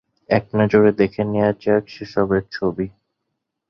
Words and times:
একনজরে 0.29 0.91
দেখে 1.01 1.21
নেওয়া 1.25 1.51
যাক 1.63 1.83
সেসবের 1.87 2.43
ছবি। 2.51 2.87